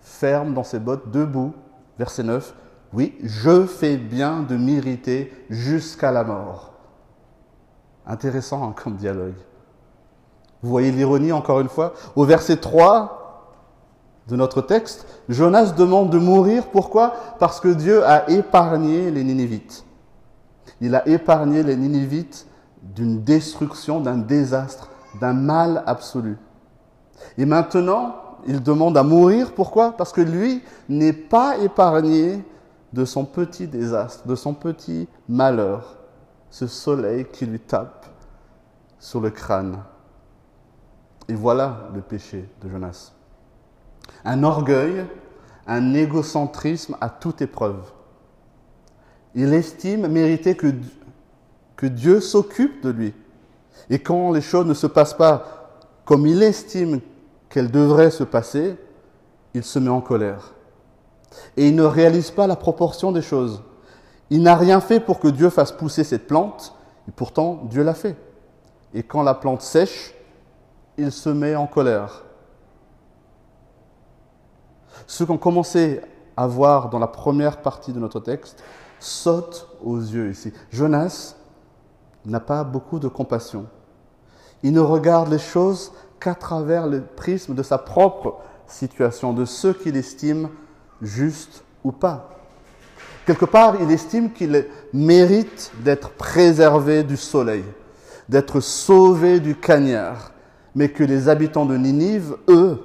[0.00, 1.54] ferme dans ses bottes debout,
[1.96, 2.54] verset 9,
[2.92, 6.72] oui, je fais bien de m'irriter jusqu'à la mort.
[8.04, 9.36] Intéressant hein, comme dialogue.
[10.62, 11.94] Vous voyez l'ironie encore une fois?
[12.16, 13.16] Au verset 3
[14.26, 16.66] de notre texte, Jonas demande de mourir.
[16.66, 17.14] Pourquoi?
[17.38, 19.84] Parce que Dieu a épargné les Ninivites.
[20.80, 22.46] Il a épargné les Ninivites
[22.82, 24.90] d'une destruction, d'un désastre,
[25.20, 26.38] d'un mal absolu.
[27.36, 28.14] Et maintenant,
[28.46, 29.52] il demande à mourir.
[29.52, 29.96] Pourquoi?
[29.96, 32.42] Parce que lui n'est pas épargné
[32.92, 35.98] de son petit désastre, de son petit malheur,
[36.50, 38.06] ce soleil qui lui tape
[38.98, 39.78] sur le crâne.
[41.28, 43.12] Et voilà le péché de Jonas.
[44.24, 45.06] Un orgueil,
[45.66, 47.92] un égocentrisme à toute épreuve.
[49.34, 50.72] Il estime mériter que,
[51.76, 53.14] que Dieu s'occupe de lui.
[53.88, 55.60] Et quand les choses ne se passent pas
[56.04, 57.00] comme il estime
[57.48, 58.76] qu'elles devraient se passer,
[59.54, 60.54] il se met en colère.
[61.56, 63.62] Et il ne réalise pas la proportion des choses.
[64.30, 66.74] Il n'a rien fait pour que Dieu fasse pousser cette plante,
[67.08, 68.16] et pourtant Dieu l'a fait.
[68.94, 70.14] Et quand la plante sèche,
[70.96, 72.24] il se met en colère.
[75.06, 76.02] Ce qu'on commençait
[76.36, 78.62] à voir dans la première partie de notre texte
[79.00, 80.52] saute aux yeux ici.
[80.70, 81.34] Jonas
[82.24, 83.66] n'a pas beaucoup de compassion.
[84.62, 89.68] Il ne regarde les choses qu'à travers le prisme de sa propre situation, de ce
[89.68, 90.50] qu'il estime
[91.00, 92.36] juste ou pas.
[93.26, 97.64] Quelque part, il estime qu'il mérite d'être préservé du soleil,
[98.28, 100.32] d'être sauvé du cagnard,
[100.74, 102.82] mais que les habitants de Ninive, eux,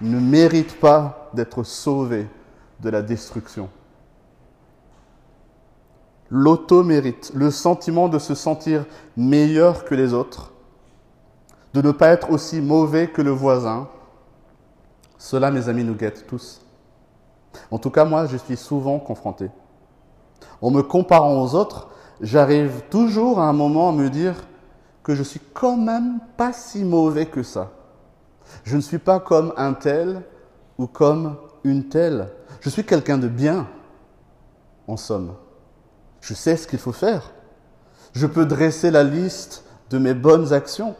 [0.00, 2.26] ne méritent pas d'être sauvés
[2.80, 3.68] de la destruction.
[6.34, 8.86] L'auto-mérite, le sentiment de se sentir
[9.18, 10.54] meilleur que les autres,
[11.74, 13.86] de ne pas être aussi mauvais que le voisin,
[15.18, 16.62] cela, mes amis, nous guette tous.
[17.70, 19.50] En tout cas, moi, je suis souvent confronté.
[20.62, 21.90] En me comparant aux autres,
[22.22, 24.36] j'arrive toujours à un moment à me dire
[25.02, 27.72] que je suis quand même pas si mauvais que ça.
[28.64, 30.22] Je ne suis pas comme un tel
[30.78, 32.30] ou comme une telle.
[32.62, 33.68] Je suis quelqu'un de bien,
[34.88, 35.34] en somme.
[36.22, 37.32] Je sais ce qu'il faut faire.
[38.14, 40.94] Je peux dresser la liste de mes bonnes actions.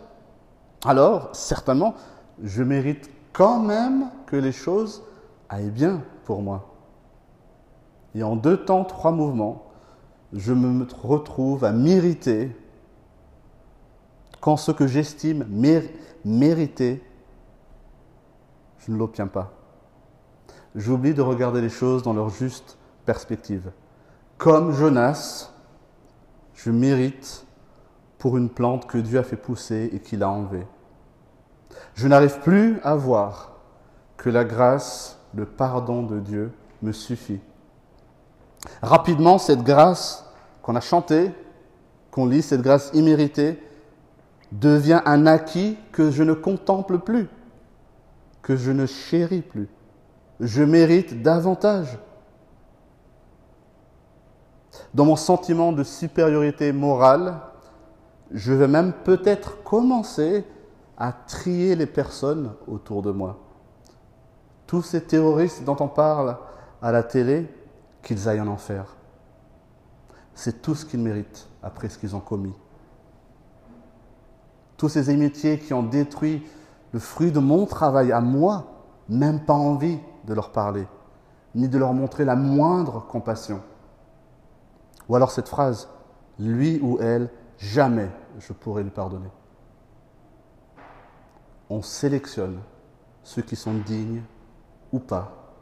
[0.84, 1.94] Alors, certainement,
[2.42, 5.02] je mérite quand même que les choses
[5.48, 6.74] aillent bien pour moi.
[8.14, 9.70] Et en deux temps, trois mouvements,
[10.32, 12.54] je me retrouve à m'irriter
[14.40, 15.46] quand ce que j'estime
[16.24, 17.00] mériter,
[18.80, 19.52] je ne l'obtiens pas.
[20.74, 23.70] J'oublie de regarder les choses dans leur juste perspective.
[24.42, 25.52] Comme Jonas,
[26.56, 27.46] je mérite
[28.18, 30.66] pour une plante que Dieu a fait pousser et qu'il a enlevée.
[31.94, 33.52] Je n'arrive plus à voir
[34.16, 36.50] que la grâce, le pardon de Dieu
[36.82, 37.38] me suffit.
[38.82, 40.28] Rapidement, cette grâce
[40.60, 41.30] qu'on a chantée,
[42.10, 43.62] qu'on lit, cette grâce imméritée,
[44.50, 47.28] devient un acquis que je ne contemple plus,
[48.42, 49.68] que je ne chéris plus.
[50.40, 51.96] Je mérite davantage.
[54.94, 57.40] Dans mon sentiment de supériorité morale,
[58.30, 60.44] je vais même peut-être commencer
[60.96, 63.38] à trier les personnes autour de moi.
[64.66, 66.36] Tous ces terroristes dont on parle
[66.80, 67.48] à la télé,
[68.02, 68.96] qu'ils aillent en enfer.
[70.34, 72.54] C'est tout ce qu'ils méritent après ce qu'ils ont commis.
[74.76, 76.44] Tous ces émitiers qui ont détruit
[76.92, 78.64] le fruit de mon travail à moi,
[79.08, 80.86] même pas envie de leur parler,
[81.54, 83.60] ni de leur montrer la moindre compassion.
[85.12, 85.90] Ou alors cette phrase,
[86.38, 89.28] lui ou elle, jamais je pourrai lui pardonner.
[91.68, 92.60] On sélectionne
[93.22, 94.22] ceux qui sont dignes
[94.90, 95.52] ou pas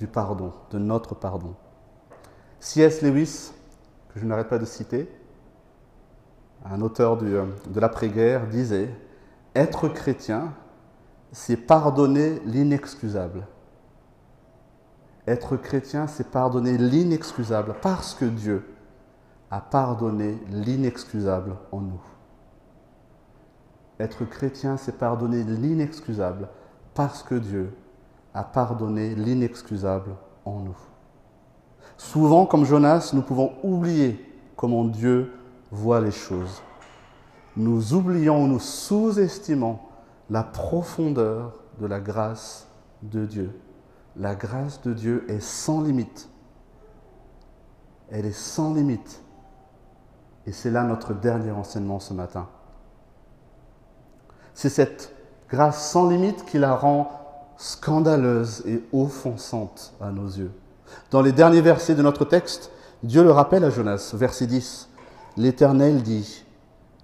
[0.00, 1.54] du pardon, de notre pardon.
[2.58, 3.00] C.S.
[3.02, 3.52] Lewis,
[4.12, 5.08] que je n'arrête pas de citer,
[6.64, 8.92] un auteur euh, de l'après-guerre, disait
[9.54, 10.52] Être chrétien,
[11.30, 13.46] c'est pardonner l'inexcusable.
[15.26, 18.64] Être chrétien, c'est pardonner l'inexcusable parce que Dieu
[19.50, 22.02] a pardonné l'inexcusable en nous.
[23.98, 26.48] Être chrétien, c'est pardonner l'inexcusable
[26.94, 27.74] parce que Dieu
[28.34, 30.10] a pardonné l'inexcusable
[30.44, 30.76] en nous.
[31.96, 34.20] Souvent, comme Jonas, nous pouvons oublier
[34.56, 35.32] comment Dieu
[35.70, 36.60] voit les choses.
[37.56, 39.78] Nous oublions ou nous sous-estimons
[40.28, 42.66] la profondeur de la grâce
[43.02, 43.60] de Dieu.
[44.16, 46.28] La grâce de Dieu est sans limite.
[48.10, 49.20] Elle est sans limite.
[50.46, 52.48] Et c'est là notre dernier enseignement ce matin.
[54.52, 55.12] C'est cette
[55.48, 57.10] grâce sans limite qui la rend
[57.56, 60.52] scandaleuse et offensante à nos yeux.
[61.10, 62.70] Dans les derniers versets de notre texte,
[63.02, 64.88] Dieu le rappelle à Jonas, verset 10.
[65.36, 66.44] L'Éternel dit,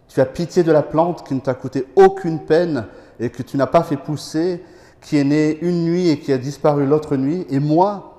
[0.09, 2.87] Tu as pitié de la plante qui ne t'a coûté aucune peine
[3.19, 4.65] et que tu n'as pas fait pousser,
[5.01, 8.11] qui est née une nuit et qui a disparu l'autre nuit, et moi,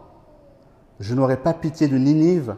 [0.99, 2.55] je n'aurai pas pitié de Ninive,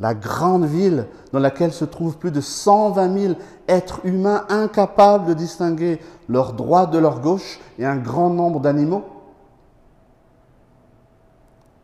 [0.00, 3.34] la grande ville dans laquelle se trouvent plus de 120 000
[3.68, 9.04] êtres humains incapables de distinguer leur droite de leur gauche et un grand nombre d'animaux.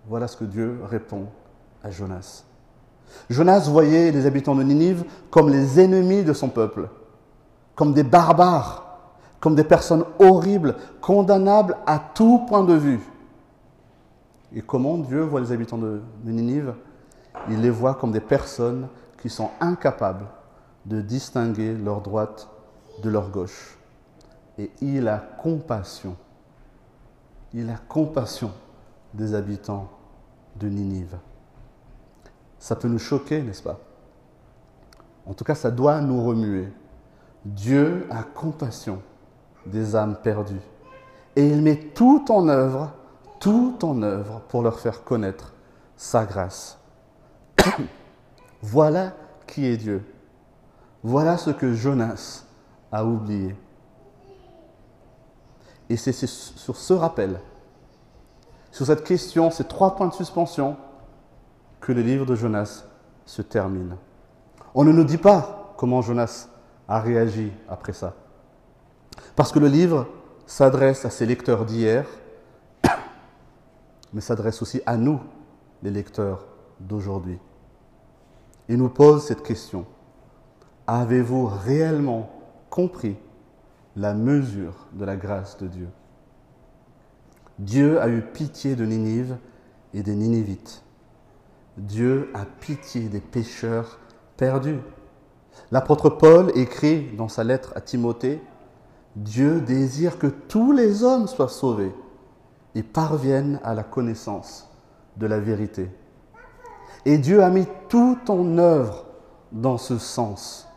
[0.08, 1.26] Voilà ce que Dieu répond
[1.82, 2.44] à Jonas.
[3.28, 6.88] Jonas voyait les habitants de Ninive comme les ennemis de son peuple,
[7.74, 8.85] comme des barbares,
[9.40, 13.00] comme des personnes horribles, condamnables à tout point de vue.
[14.54, 16.74] Et comment Dieu voit les habitants de, Ninive?
[17.50, 18.88] Il les voit comme des personnes
[19.20, 20.26] qui sont incapables
[20.86, 22.48] de distinguer leur droite
[23.02, 23.76] de leur gauche.
[24.58, 26.16] Et il a compassion.
[27.52, 28.52] Il a compassion
[29.12, 29.90] des habitants
[30.56, 31.16] de Ninive.
[32.58, 33.78] Ça peut nous choquer, n'est-ce pas?
[35.26, 36.68] En tout cas, ça doit nous remuer.
[37.44, 39.02] Dieu a compassion
[39.66, 40.60] des âmes perdues.
[41.34, 42.92] Et il met tout en œuvre,
[43.40, 45.52] tout en œuvre pour leur faire connaître
[45.96, 46.78] sa grâce.
[48.62, 49.12] voilà
[49.46, 50.04] qui est Dieu.
[51.02, 52.44] Voilà ce que Jonas
[52.90, 53.54] a oublié.
[55.88, 57.40] Et c'est sur ce rappel,
[58.72, 60.76] sur cette question, ces trois points de suspension,
[61.80, 62.84] que le livre de Jonas
[63.24, 63.96] se termine.
[64.74, 66.48] On ne nous dit pas comment Jonas
[66.88, 68.14] a réagi après ça.
[69.34, 70.06] Parce que le livre
[70.46, 72.06] s'adresse à ses lecteurs d'hier,
[74.12, 75.20] mais s'adresse aussi à nous,
[75.82, 76.46] les lecteurs
[76.80, 77.38] d'aujourd'hui.
[78.68, 79.86] Il nous pose cette question.
[80.86, 82.30] Avez-vous réellement
[82.70, 83.16] compris
[83.96, 85.88] la mesure de la grâce de Dieu?
[87.58, 89.36] Dieu a eu pitié de Ninive
[89.94, 90.82] et des Ninivites.
[91.76, 93.98] Dieu a pitié des pécheurs
[94.36, 94.80] perdus.
[95.70, 98.40] L'apôtre Paul écrit dans sa lettre à Timothée,
[99.16, 101.94] Dieu désire que tous les hommes soient sauvés
[102.74, 104.68] et parviennent à la connaissance
[105.16, 105.90] de la vérité.
[107.06, 109.06] Et Dieu a mis tout en œuvre
[109.52, 110.68] dans ce sens.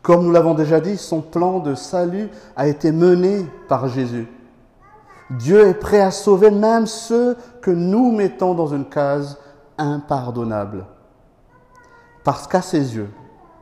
[0.00, 4.26] Comme nous l'avons déjà dit, son plan de salut a été mené par Jésus.
[5.30, 9.38] Dieu est prêt à sauver même ceux que nous mettons dans une case
[9.76, 10.86] impardonnable.
[12.24, 13.10] Parce qu'à ses yeux,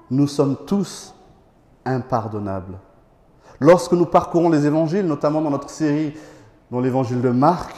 [0.08, 1.14] nous sommes tous
[1.84, 2.78] impardonnables.
[3.60, 6.14] Lorsque nous parcourons les évangiles, notamment dans notre série
[6.70, 7.76] dans l'évangile de Marc,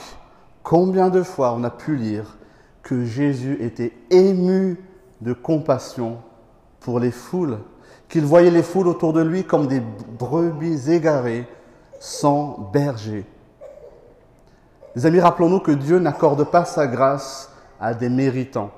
[0.62, 2.36] combien de fois on a pu lire
[2.82, 4.80] que Jésus était ému
[5.20, 6.18] de compassion
[6.80, 7.58] pour les foules,
[8.08, 9.82] qu'il voyait les foules autour de lui comme des
[10.18, 11.46] brebis égarées
[11.98, 13.26] sans berger.
[14.94, 18.70] Les amis, rappelons-nous que Dieu n'accorde pas sa grâce à des méritants.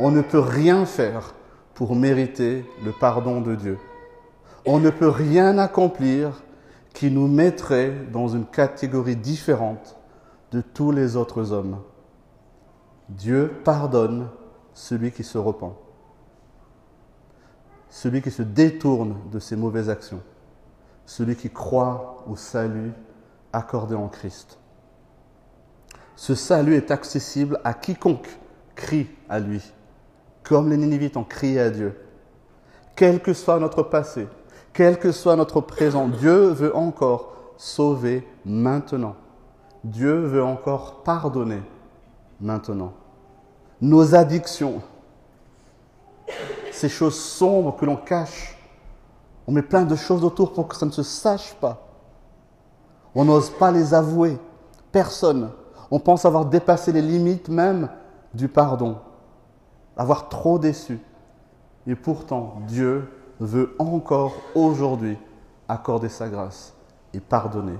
[0.00, 1.34] On ne peut rien faire
[1.74, 3.78] pour mériter le pardon de Dieu.
[4.66, 6.42] On ne peut rien accomplir
[6.94, 9.96] qui nous mettrait dans une catégorie différente
[10.52, 11.80] de tous les autres hommes.
[13.08, 14.28] Dieu pardonne
[14.72, 15.74] celui qui se repent,
[17.90, 20.22] celui qui se détourne de ses mauvaises actions,
[21.04, 22.92] celui qui croit au salut
[23.52, 24.58] accordé en Christ.
[26.16, 28.28] Ce salut est accessible à quiconque
[28.74, 29.72] crie à lui,
[30.42, 31.98] comme les Ninivites ont crié à Dieu.
[32.96, 34.28] Quel que soit notre passé,
[34.74, 39.14] quel que soit notre présent, Dieu veut encore sauver maintenant.
[39.84, 41.62] Dieu veut encore pardonner
[42.40, 42.92] maintenant.
[43.80, 44.82] Nos addictions,
[46.72, 48.58] ces choses sombres que l'on cache,
[49.46, 51.86] on met plein de choses autour pour que ça ne se sache pas.
[53.14, 54.38] On n'ose pas les avouer.
[54.90, 55.50] Personne.
[55.90, 57.88] On pense avoir dépassé les limites même
[58.32, 58.96] du pardon,
[59.96, 60.98] avoir trop déçu.
[61.86, 63.08] Et pourtant, Dieu
[63.40, 65.16] veut encore aujourd'hui
[65.68, 66.74] accorder sa grâce
[67.12, 67.78] et pardonner.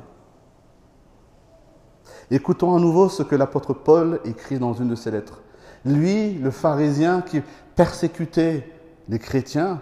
[2.31, 5.43] Écoutons à nouveau ce que l'apôtre Paul écrit dans une de ses lettres.
[5.85, 7.43] Lui, le pharisien qui
[7.77, 8.67] persécutait
[9.09, 9.81] les chrétiens,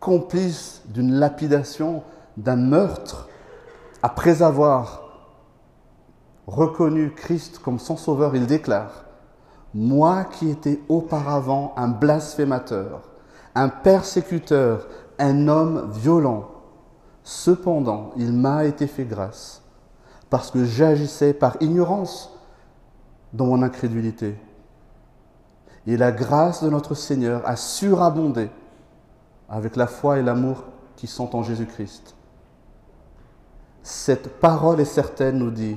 [0.00, 2.02] complice d'une lapidation,
[2.36, 3.28] d'un meurtre,
[4.02, 5.04] après avoir
[6.46, 9.04] reconnu Christ comme son sauveur, il déclare,
[9.72, 13.02] Moi qui étais auparavant un blasphémateur,
[13.54, 14.86] un persécuteur,
[15.18, 16.48] un homme violent,
[17.22, 19.62] cependant il m'a été fait grâce,
[20.30, 22.38] parce que j'agissais par ignorance
[23.32, 24.36] dans mon incrédulité.
[25.86, 28.50] Et la grâce de notre Seigneur a surabondé
[29.48, 30.64] avec la foi et l'amour
[30.96, 32.16] qui sont en Jésus-Christ.
[33.82, 35.76] Cette parole est certaine, nous dit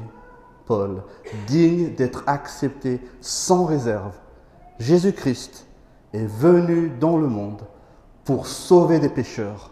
[0.66, 1.04] Paul,
[1.48, 4.16] digne d'être accepté sans réserve.
[4.80, 5.68] Jésus-Christ
[6.14, 7.62] est venu dans le monde
[8.28, 9.72] pour sauver des pécheurs.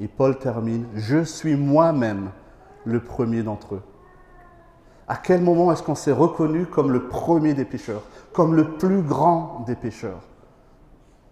[0.00, 2.30] Et Paul termine, je suis moi-même
[2.86, 3.82] le premier d'entre eux.
[5.06, 8.00] À quel moment est-ce qu'on s'est reconnu comme le premier des pécheurs,
[8.32, 10.22] comme le plus grand des pécheurs?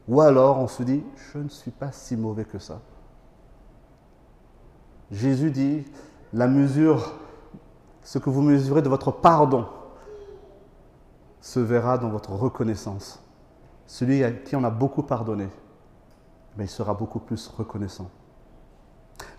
[0.07, 1.03] Ou alors on se dit,
[1.33, 2.83] je ne suis pas si mauvais que ça.
[5.11, 5.87] Jésus dit,
[6.35, 7.15] la mesure,
[8.03, 9.67] ce que vous mesurez de votre pardon,
[11.41, 13.23] se verra dans votre reconnaissance.
[13.87, 15.49] Celui à qui on a beaucoup pardonné,
[16.57, 18.11] mais il sera beaucoup plus reconnaissant.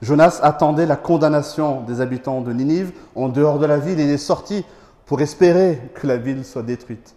[0.02, 4.00] Jonas attendait la condamnation des habitants de Ninive en dehors de la ville.
[4.00, 4.66] Il est sorti
[5.06, 7.16] pour espérer que la ville soit détruite.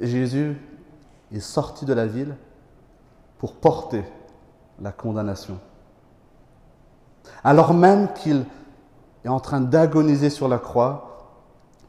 [0.00, 0.56] Jésus
[1.32, 2.36] est sorti de la ville
[3.38, 4.04] pour porter
[4.80, 5.58] la condamnation.
[7.44, 8.44] Alors même qu'il
[9.24, 11.34] est en train d'agoniser sur la croix,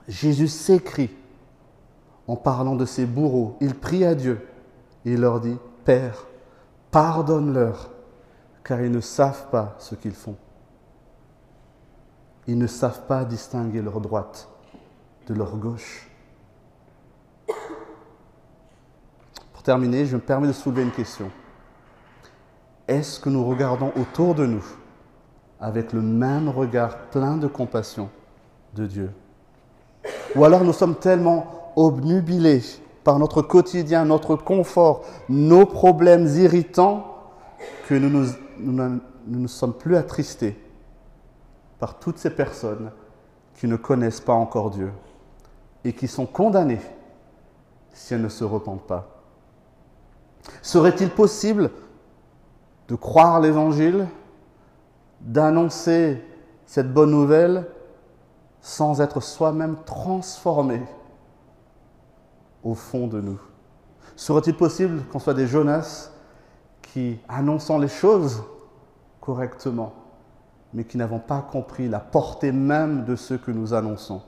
[0.08, 1.12] Jésus s'écrit
[2.28, 3.58] en parlant de ses bourreaux.
[3.62, 4.48] Il prie à Dieu
[5.06, 6.26] et il leur dit, Père,
[6.92, 7.90] pardonne-leur,
[8.64, 10.36] car ils ne savent pas ce qu'ils font.
[12.48, 14.48] Ils ne savent pas distinguer leur droite
[15.28, 16.10] de leur gauche.
[19.54, 21.30] Pour terminer, je me permets de soulever une question.
[22.88, 24.66] Est-ce que nous regardons autour de nous
[25.60, 28.10] avec le même regard plein de compassion
[28.74, 29.12] de Dieu?
[30.36, 32.64] Ou alors nous sommes tellement obnubilés
[33.04, 37.16] par notre quotidien, notre confort, nos problèmes irritants,
[37.88, 40.58] que nous ne sommes plus attristés
[41.80, 42.92] par toutes ces personnes
[43.56, 44.92] qui ne connaissent pas encore Dieu
[45.84, 46.82] et qui sont condamnées
[47.94, 49.24] si elles ne se repentent pas.
[50.62, 51.72] Serait-il possible
[52.88, 54.08] de croire l'Évangile,
[55.22, 56.24] d'annoncer
[56.66, 57.68] cette bonne nouvelle
[58.62, 60.82] sans être soi-même transformé
[62.64, 63.40] au fond de nous
[64.16, 66.12] Serait-il possible qu'on soit des Jonas
[66.82, 68.44] qui, annonçant les choses
[69.22, 69.94] correctement,
[70.74, 74.22] mais qui n'avons pas compris la portée même de ce que nous annonçons?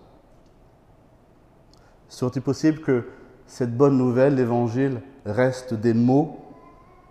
[2.08, 3.10] Serait-il possible que
[3.48, 6.38] cette bonne nouvelle, l'Évangile, reste des mots,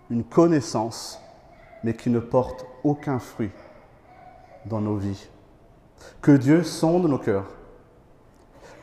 [0.09, 1.19] une connaissance,
[1.83, 3.51] mais qui ne porte aucun fruit
[4.65, 5.27] dans nos vies?
[6.21, 7.47] Que Dieu sonde nos cœurs,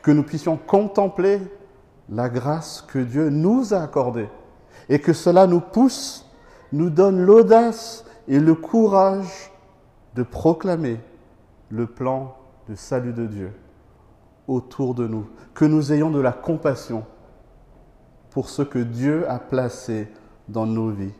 [0.01, 1.41] que nous puissions contempler
[2.11, 4.29] la grâce que Dieu nous a accordée
[4.87, 6.25] et que cela nous pousse,
[6.71, 9.51] nous donne l'audace et le courage
[10.15, 10.99] de proclamer
[11.69, 12.35] le plan
[12.67, 13.53] de salut de Dieu
[14.47, 17.05] autour de nous, que nous ayons de la compassion
[18.31, 20.07] pour ce que Dieu a placé
[20.47, 21.13] dans nos vies.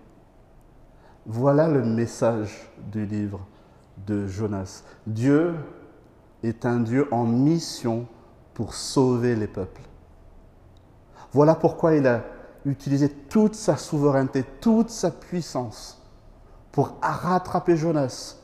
[1.25, 3.41] Voilà le message du livre
[4.07, 4.83] de Jonas.
[5.05, 5.53] Dieu
[6.41, 8.07] est un Dieu en mission
[8.53, 9.88] pour sauver les peuples.
[11.33, 12.23] Voilà pourquoi il a
[12.65, 16.01] utilisé toute sa souveraineté, toute sa puissance
[16.71, 18.37] pour rattraper Jonas,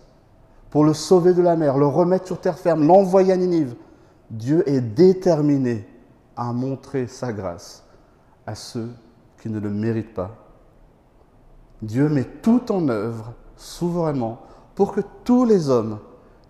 [0.69, 3.75] pour le sauver de la mer, le remettre sur terre ferme, l'envoyer à Ninive.
[4.29, 5.87] Dieu est déterminé
[6.35, 7.83] à montrer sa grâce
[8.45, 8.89] à ceux
[9.41, 10.31] qui ne le méritent pas.
[11.81, 14.41] Dieu met tout en œuvre souverainement
[14.73, 15.99] pour que tous les hommes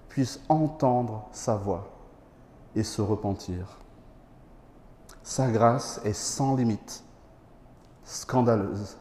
[0.10, 1.90] puissent entendre sa voix
[2.76, 3.78] et se repentir.
[5.26, 7.04] Sa grâce est sans limite,
[8.04, 8.96] scandaleuse,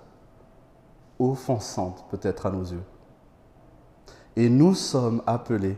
[1.18, 2.82] offensante peut-être à nos yeux.
[4.34, 5.76] Et nous sommes appelés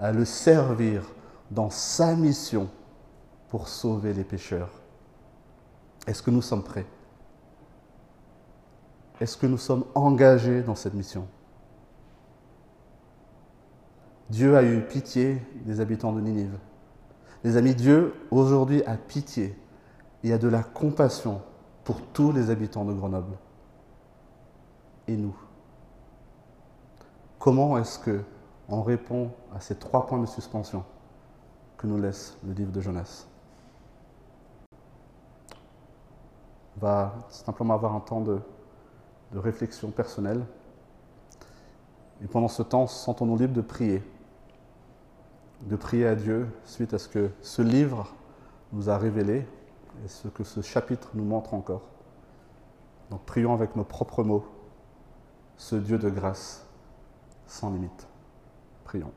[0.00, 1.04] à le servir
[1.52, 2.68] dans sa mission
[3.50, 4.82] pour sauver les pécheurs.
[6.08, 6.86] Est-ce que nous sommes prêts?
[9.20, 11.28] Est-ce que nous sommes engagés dans cette mission?
[14.28, 16.58] Dieu a eu pitié des habitants de Ninive.
[17.44, 19.58] Les amis, Dieu aujourd'hui a pitié
[20.22, 21.42] et a de la compassion
[21.84, 23.36] pour tous les habitants de Grenoble.
[25.08, 25.36] Et nous
[27.38, 28.22] Comment est-ce que
[28.68, 30.84] on répond à ces trois points de suspension
[31.76, 33.26] que nous laisse le livre de Jonas
[36.76, 38.40] va simplement avoir un temps de,
[39.34, 40.44] réflexion personnelle.
[42.22, 44.02] Et pendant ce temps, sentons-nous libres de prier.
[45.62, 48.14] De prier à Dieu suite à ce que ce livre
[48.72, 49.46] nous a révélé
[50.04, 51.82] et ce que ce chapitre nous montre encore.
[53.10, 54.44] Donc prions avec nos propres mots
[55.56, 56.66] ce Dieu de grâce
[57.46, 58.08] sans limite.
[58.84, 59.12] Prions.